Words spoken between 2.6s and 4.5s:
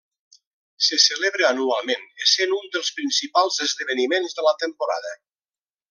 dels principals esdeveniments de